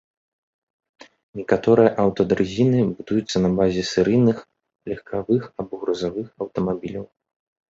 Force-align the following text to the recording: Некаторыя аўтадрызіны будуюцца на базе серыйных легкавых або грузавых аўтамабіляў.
Некаторыя 1.41 1.91
аўтадрызіны 2.03 2.79
будуюцца 3.01 3.37
на 3.45 3.49
базе 3.61 3.81
серыйных 3.93 4.37
легкавых 4.93 5.41
або 5.65 5.73
грузавых 5.83 6.27
аўтамабіляў. 6.47 7.05